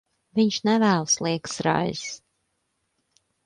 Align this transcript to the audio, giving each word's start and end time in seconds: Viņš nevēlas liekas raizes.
Viņš 0.37 0.57
nevēlas 0.69 1.19
liekas 1.27 1.55
raizes. 1.69 2.19